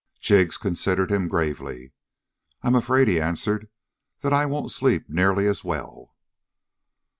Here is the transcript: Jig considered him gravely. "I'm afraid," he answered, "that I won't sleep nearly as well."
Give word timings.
Jig 0.19 0.51
considered 0.59 1.11
him 1.11 1.27
gravely. 1.27 1.91
"I'm 2.63 2.73
afraid," 2.73 3.07
he 3.07 3.21
answered, 3.21 3.69
"that 4.21 4.33
I 4.33 4.47
won't 4.47 4.71
sleep 4.71 5.07
nearly 5.07 5.45
as 5.45 5.63
well." 5.63 6.15